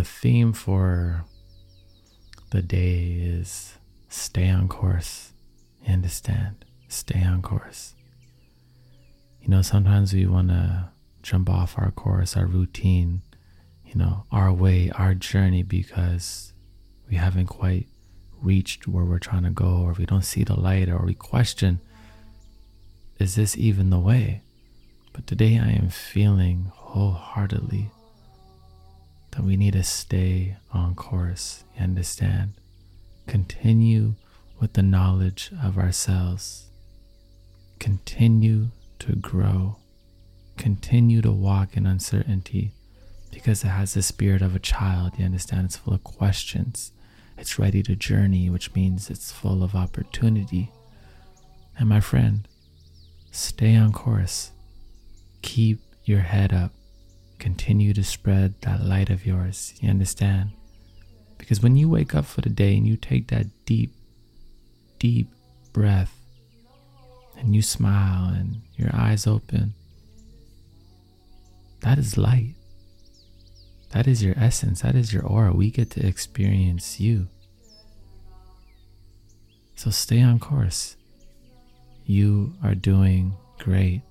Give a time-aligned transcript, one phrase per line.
[0.00, 1.26] the theme for
[2.52, 3.76] the day is
[4.08, 5.32] stay on course.
[5.84, 6.64] You understand?
[6.88, 7.94] Stay on course.
[9.42, 10.88] You know, sometimes we want to
[11.20, 13.20] jump off our course, our routine,
[13.84, 16.54] you know, our way, our journey because
[17.10, 17.86] we haven't quite
[18.40, 21.78] reached where we're trying to go, or we don't see the light, or we question,
[23.18, 24.40] is this even the way?
[25.12, 27.90] But today I am feeling wholeheartedly
[29.44, 31.64] we need to stay on course.
[31.76, 32.52] You understand?
[33.26, 34.14] Continue
[34.60, 36.70] with the knowledge of ourselves.
[37.78, 38.68] Continue
[38.98, 39.76] to grow.
[40.56, 42.72] Continue to walk in uncertainty
[43.30, 45.12] because it has the spirit of a child.
[45.16, 45.66] You understand?
[45.66, 46.92] It's full of questions.
[47.38, 50.70] It's ready to journey, which means it's full of opportunity.
[51.78, 52.46] And my friend,
[53.30, 54.50] stay on course.
[55.40, 56.72] Keep your head up
[57.40, 59.74] continue to spread that light of yours.
[59.80, 60.50] You understand?
[61.38, 63.92] Because when you wake up for the day and you take that deep,
[64.98, 65.28] deep
[65.72, 66.14] breath
[67.38, 69.74] and you smile and your eyes open,
[71.80, 72.54] that is light.
[73.90, 74.82] That is your essence.
[74.82, 75.52] That is your aura.
[75.52, 77.26] We get to experience you.
[79.74, 80.96] So stay on course.
[82.04, 84.02] You are doing great.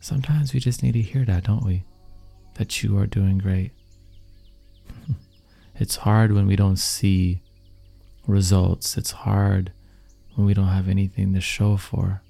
[0.00, 1.82] Sometimes we just need to hear that, don't we?
[2.60, 3.70] That you are doing great.
[5.76, 7.40] it's hard when we don't see
[8.26, 9.72] results, it's hard
[10.34, 12.20] when we don't have anything to show for.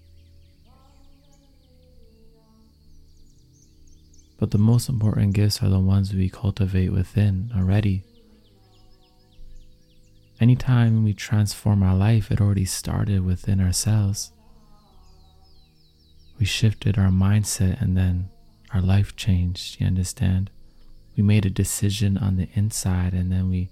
[4.38, 8.04] But the most important gifts are the ones we cultivate within already.
[10.40, 14.30] Anytime we transform our life, it already started within ourselves.
[16.38, 18.30] We shifted our mindset and then
[18.72, 20.50] our life changed, you understand?
[21.16, 23.70] We made a decision on the inside and then we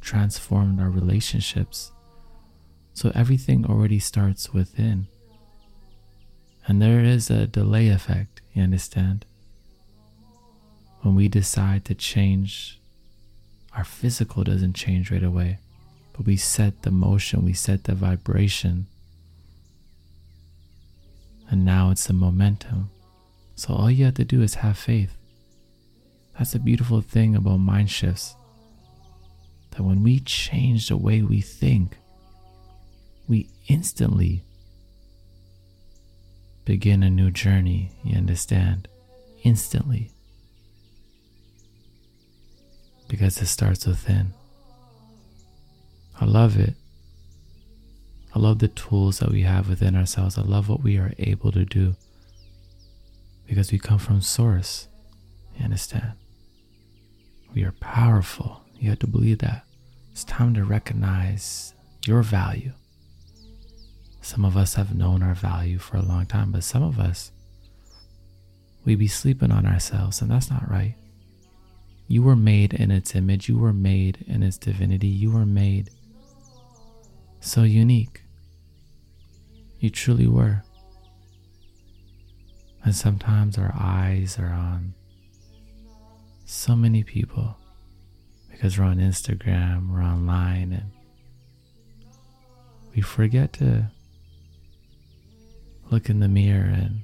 [0.00, 1.92] transformed our relationships.
[2.94, 5.06] So everything already starts within.
[6.66, 9.24] And there is a delay effect, you understand?
[11.00, 12.80] When we decide to change,
[13.74, 15.58] our physical doesn't change right away,
[16.12, 18.86] but we set the motion, we set the vibration.
[21.50, 22.91] And now it's the momentum.
[23.62, 25.16] So all you have to do is have faith.
[26.36, 28.34] That's the beautiful thing about mind shifts.
[29.70, 31.96] That when we change the way we think,
[33.28, 34.42] we instantly
[36.64, 37.92] begin a new journey.
[38.02, 38.88] You understand?
[39.44, 40.10] Instantly.
[43.06, 44.34] Because it starts within.
[46.20, 46.74] I love it.
[48.34, 50.36] I love the tools that we have within ourselves.
[50.36, 51.94] I love what we are able to do
[53.46, 54.88] because we come from source.
[55.56, 56.12] You understand?
[57.54, 58.62] We are powerful.
[58.78, 59.64] You have to believe that.
[60.10, 61.74] It's time to recognize
[62.06, 62.72] your value.
[64.20, 67.32] Some of us have known our value for a long time, but some of us,
[68.84, 70.94] we be sleeping on ourselves, and that's not right.
[72.08, 75.90] You were made in its image, you were made in its divinity, you were made
[77.40, 78.22] so unique.
[79.78, 80.62] You truly were.
[82.84, 84.94] And sometimes our eyes are on
[86.44, 87.56] so many people
[88.50, 90.90] because we're on Instagram, we're online, and
[92.94, 93.90] we forget to
[95.90, 97.02] look in the mirror and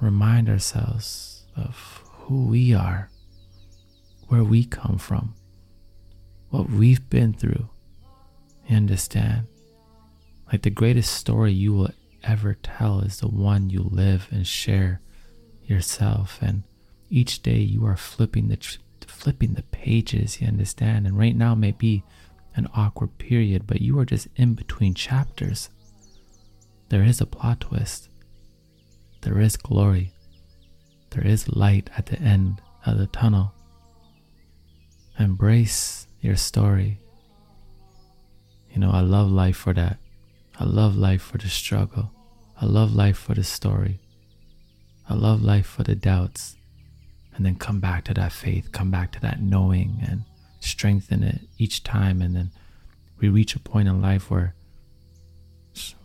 [0.00, 3.10] remind ourselves of who we are,
[4.28, 5.34] where we come from,
[6.48, 7.68] what we've been through.
[8.68, 9.46] You understand?
[10.50, 11.90] Like the greatest story you will
[12.22, 15.00] ever tell is the one you live and share
[15.64, 16.38] yourself.
[16.40, 16.64] And
[17.08, 18.58] each day you are flipping the
[19.06, 20.40] flipping the pages.
[20.40, 21.06] You understand?
[21.06, 22.04] And right now may be
[22.54, 25.70] an awkward period, but you are just in between chapters.
[26.88, 28.08] There is a plot twist.
[29.22, 30.12] There is glory.
[31.10, 33.52] There is light at the end of the tunnel.
[35.18, 37.00] Embrace your story.
[38.70, 39.98] You know, I love life for that.
[40.60, 42.10] I love life for the struggle.
[42.60, 43.98] I love life for the story.
[45.08, 46.54] I love life for the doubts.
[47.34, 50.24] And then come back to that faith, come back to that knowing and
[50.60, 52.20] strengthen it each time.
[52.20, 52.50] And then
[53.18, 54.54] we reach a point in life where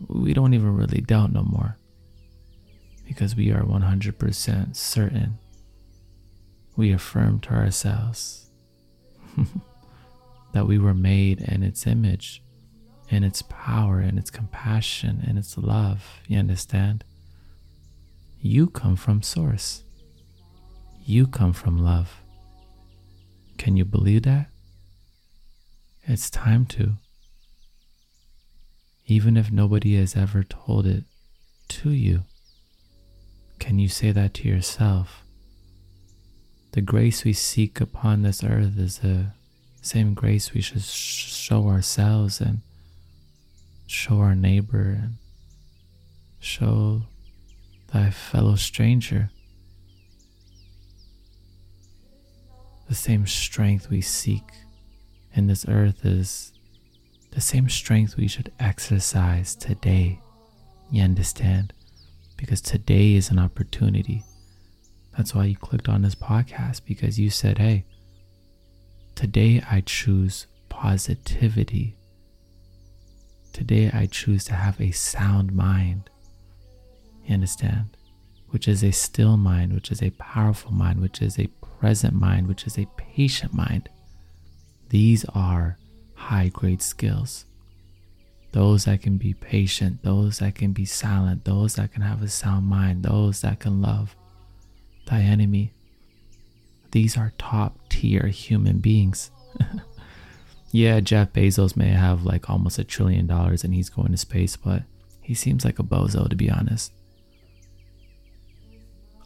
[0.08, 1.76] we don't even really doubt no more
[3.06, 5.38] because we are 100% certain.
[6.78, 8.48] We affirm to ourselves
[10.54, 12.42] that we were made in its image
[13.10, 16.20] and its power and its compassion and its love.
[16.26, 17.04] You understand?
[18.40, 19.82] You come from source.
[21.04, 22.20] You come from love.
[23.58, 24.48] Can you believe that?
[26.04, 26.94] It's time to.
[29.06, 31.04] Even if nobody has ever told it
[31.68, 32.24] to you,
[33.58, 35.22] can you say that to yourself?
[36.72, 39.26] The grace we seek upon this earth is the
[39.80, 42.60] same grace we should show ourselves and
[43.86, 45.16] show our neighbor and
[46.38, 47.02] show
[47.92, 49.30] thy fellow stranger.
[52.88, 54.44] The same strength we seek
[55.34, 56.52] in this earth is
[57.32, 60.20] the same strength we should exercise today.
[60.90, 61.72] You understand?
[62.36, 64.22] Because today is an opportunity.
[65.16, 67.84] That's why you clicked on this podcast because you said, hey,
[69.14, 71.96] today I choose positivity.
[73.56, 76.10] Today I choose to have a sound mind.
[77.24, 77.96] You understand?
[78.50, 81.46] Which is a still mind, which is a powerful mind, which is a
[81.80, 83.88] present mind, which is a patient mind.
[84.90, 85.78] These are
[86.16, 87.46] high grade skills.
[88.52, 92.28] Those that can be patient, those that can be silent, those that can have a
[92.28, 94.14] sound mind, those that can love
[95.06, 95.72] thy enemy.
[96.90, 99.30] These are top tier human beings.
[100.70, 104.56] yeah, Jeff Bezos may have like almost a trillion dollars and he's going to space,
[104.56, 104.82] but
[105.20, 106.92] he seems like a bozo to be honest.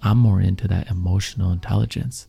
[0.03, 2.27] I'm more into that emotional intelligence.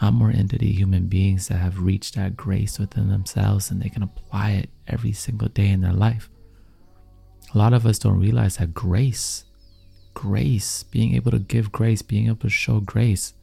[0.00, 3.88] I'm more into the human beings that have reached that grace within themselves and they
[3.88, 6.30] can apply it every single day in their life.
[7.54, 9.44] A lot of us don't realize that grace,
[10.14, 13.34] grace, being able to give grace, being able to show grace,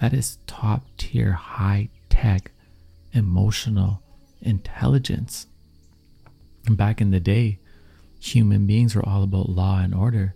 [0.00, 2.52] that is top tier, high tech,
[3.12, 4.02] emotional
[4.40, 5.46] intelligence.
[6.66, 7.58] And back in the day,
[8.20, 10.34] human beings were all about law and order.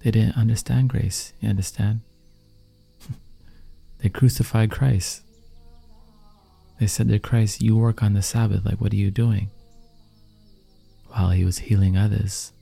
[0.00, 1.32] They didn't understand grace.
[1.40, 2.00] You understand?
[3.98, 5.22] They crucified Christ.
[6.78, 8.64] They said to Christ, You work on the Sabbath.
[8.64, 9.50] Like, what are you doing?
[11.08, 12.52] While he was healing others.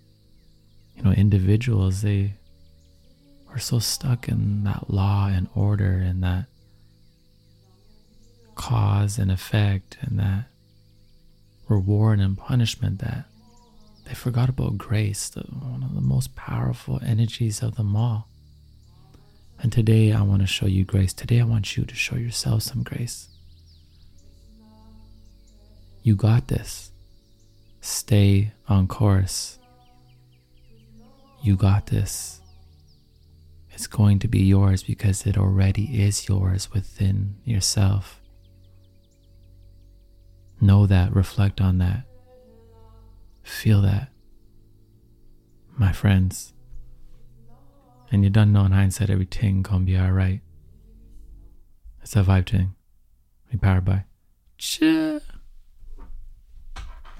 [0.96, 2.34] You know, individuals, they
[3.48, 6.46] were so stuck in that law and order and that
[8.58, 10.44] cause and effect and that
[11.68, 13.24] reward and punishment that
[14.04, 18.28] they forgot about grace, the, one of the most powerful energies of them all.
[19.60, 21.12] And today I want to show you grace.
[21.12, 23.28] Today I want you to show yourself some grace.
[26.02, 26.90] You got this.
[27.80, 29.58] Stay on course.
[31.42, 32.40] You got this.
[33.70, 38.20] It's going to be yours because it already is yours within yourself.
[40.60, 42.02] Know that, reflect on that,
[43.42, 44.08] feel that.
[45.76, 46.54] My friends,
[48.10, 50.40] and you don't know in hindsight everything gonna be alright.
[52.02, 52.74] It's a vibe thing.
[53.52, 54.04] We powered by.
[54.56, 55.20] Chill.